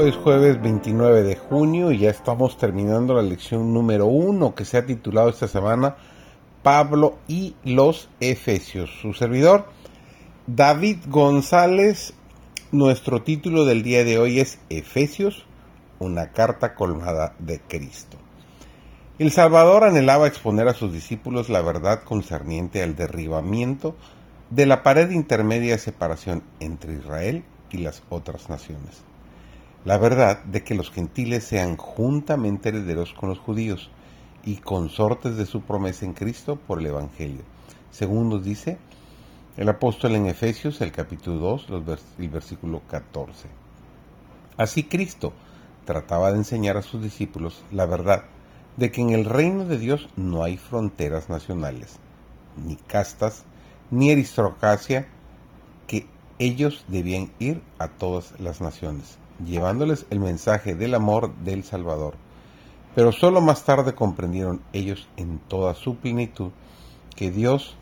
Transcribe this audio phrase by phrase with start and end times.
[0.00, 4.64] Hoy es jueves 29 de junio y ya estamos terminando la lección número uno que
[4.64, 5.96] se ha titulado esta semana
[6.62, 8.90] Pablo y los Efesios.
[9.02, 9.66] Su servidor,
[10.46, 12.14] David González.
[12.70, 15.44] Nuestro título del día de hoy es Efesios,
[15.98, 18.18] una carta colmada de Cristo.
[19.18, 23.96] El Salvador anhelaba exponer a sus discípulos la verdad concerniente al derribamiento
[24.50, 29.07] de la pared intermedia de separación entre Israel y las otras naciones
[29.84, 33.90] la verdad de que los gentiles sean juntamente herederos con los judíos
[34.44, 37.42] y consortes de su promesa en Cristo por el Evangelio.
[37.90, 38.78] Según nos dice
[39.56, 41.66] el apóstol en Efesios, el capítulo 2,
[42.18, 43.48] el versículo 14.
[44.56, 45.32] Así Cristo
[45.84, 48.24] trataba de enseñar a sus discípulos la verdad
[48.76, 51.98] de que en el reino de Dios no hay fronteras nacionales,
[52.56, 53.44] ni castas,
[53.90, 55.08] ni aristocracia,
[55.86, 56.06] que
[56.38, 62.14] ellos debían ir a todas las naciones llevándoles el mensaje del amor del Salvador.
[62.94, 66.50] Pero solo más tarde comprendieron ellos en toda su plenitud
[67.14, 67.76] que Dios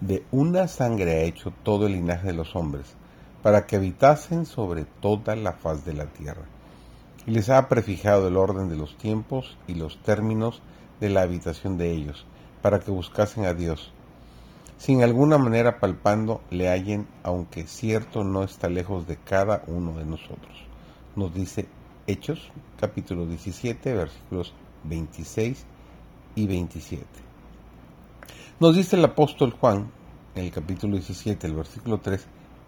[0.00, 2.94] de una sangre ha hecho todo el linaje de los hombres,
[3.42, 6.42] para que habitasen sobre toda la faz de la tierra.
[7.26, 10.62] Y les ha prefijado el orden de los tiempos y los términos
[11.00, 12.26] de la habitación de ellos,
[12.62, 13.92] para que buscasen a Dios,
[14.78, 20.04] sin alguna manera palpando le hallen, aunque cierto no está lejos de cada uno de
[20.04, 20.66] nosotros
[21.16, 21.66] nos dice
[22.06, 24.52] Hechos, capítulo 17, versículos
[24.84, 25.64] 26
[26.36, 27.04] y 27.
[28.60, 29.90] Nos dice el apóstol Juan,
[30.34, 32.26] en el capítulo 17, el versículo 3,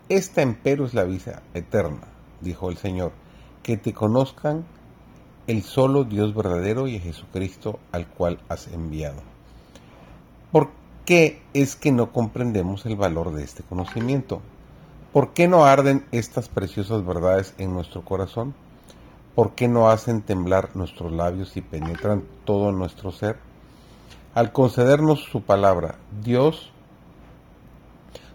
[0.08, 2.08] Esta empero es la vida eterna,
[2.40, 3.12] dijo el Señor,
[3.62, 4.64] que te conozcan
[5.46, 9.22] el solo Dios verdadero y Jesucristo al cual has enviado.
[10.50, 10.70] ¿Por
[11.04, 14.42] qué es que no comprendemos el valor de este conocimiento?
[15.18, 18.54] ¿Por qué no arden estas preciosas verdades en nuestro corazón?
[19.34, 23.36] ¿Por qué no hacen temblar nuestros labios y penetran todo nuestro ser?
[24.32, 26.70] Al concedernos su palabra, Dios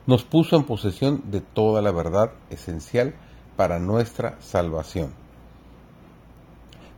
[0.07, 3.15] nos puso en posesión de toda la verdad esencial
[3.55, 5.13] para nuestra salvación.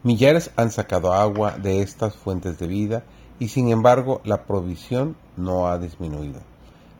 [0.01, 3.03] Millares han sacado agua de estas fuentes de vida
[3.37, 6.54] y sin embargo la provisión no ha disminuido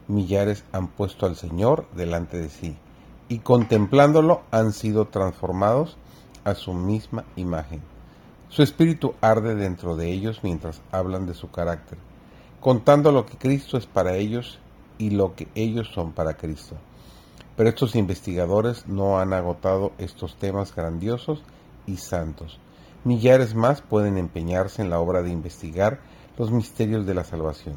[0.08, 2.78] millares han puesto al Señor delante de sí,
[3.28, 5.98] y contemplándolo han sido transformados
[6.44, 7.82] a su misma imagen.
[8.50, 11.98] Su espíritu arde dentro de ellos mientras hablan de su carácter,
[12.60, 14.60] contando lo que Cristo es para ellos
[14.98, 16.76] y lo que ellos son para Cristo.
[17.58, 21.42] Pero estos investigadores no han agotado estos temas grandiosos
[21.88, 22.60] y santos.
[23.04, 26.00] Millares más pueden empeñarse en la obra de investigar
[26.38, 27.76] los misterios de la salvación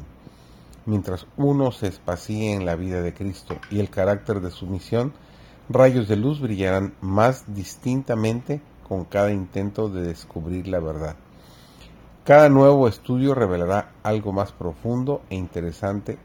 [0.89, 5.13] mientras uno se espacía en la vida de Cristo y el carácter de su misión,
[5.69, 11.15] rayos de luz brillarán más distintamente con cada intento de descubrir la verdad.
[12.23, 16.17] Cada nuevo estudio revelará algo más profundo e interesante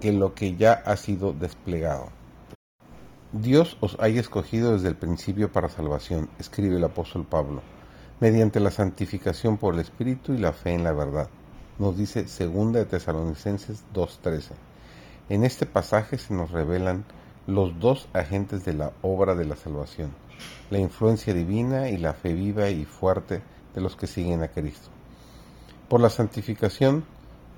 [0.00, 2.08] que lo que ya ha sido desplegado.
[3.32, 7.60] Dios os haya escogido desde el principio para salvación, escribe el apóstol Pablo,
[8.18, 11.28] mediante la santificación por el Espíritu y la fe en la verdad
[11.78, 14.52] nos dice segunda de Tesalonicenses 2.13.
[15.28, 17.04] En este pasaje se nos revelan
[17.46, 20.10] los dos agentes de la obra de la salvación,
[20.70, 23.42] la influencia divina y la fe viva y fuerte
[23.74, 24.88] de los que siguen a Cristo.
[25.88, 27.04] Por la santificación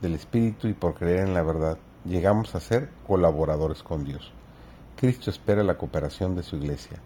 [0.02, 4.32] del Espíritu y por creer en la verdad, llegamos a ser colaboradores con Dios.
[4.96, 6.98] Cristo espera la cooperación de su iglesia.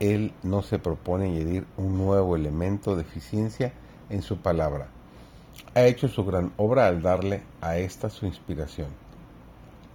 [0.00, 3.72] Él no se propone añadir un nuevo elemento de eficiencia
[4.10, 4.88] en su palabra,
[5.74, 8.88] ha hecho su gran obra al darle a esta su inspiración.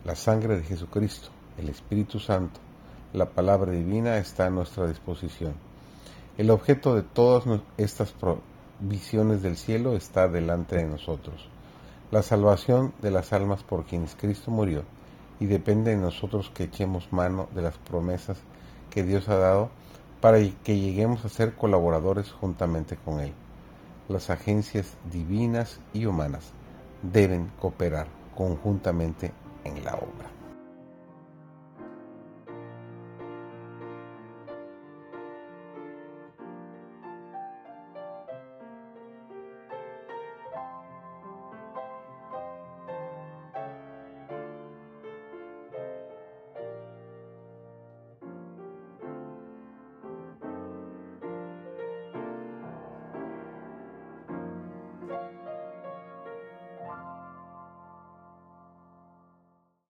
[0.03, 2.59] La sangre de Jesucristo, el Espíritu Santo,
[3.13, 5.53] la palabra divina está a nuestra disposición.
[6.38, 8.13] El objeto de todas estas
[8.80, 11.47] visiones del cielo está delante de nosotros.
[12.09, 14.83] La salvación de las almas por quienes Cristo murió
[15.39, 18.38] y depende de nosotros que echemos mano de las promesas
[18.89, 19.69] que Dios ha dado
[20.21, 23.33] para que lleguemos a ser colaboradores juntamente con Él
[24.09, 26.54] las agencias divinas y humanas
[27.01, 29.33] deben cooperar conjuntamente
[29.63, 30.37] en la obra.